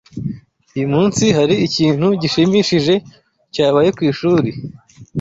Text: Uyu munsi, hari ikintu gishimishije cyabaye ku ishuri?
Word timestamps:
Uyu 0.75 0.87
munsi, 0.93 1.23
hari 1.37 1.55
ikintu 1.67 2.07
gishimishije 2.21 2.93
cyabaye 3.53 3.89
ku 3.95 4.01
ishuri? 4.11 4.49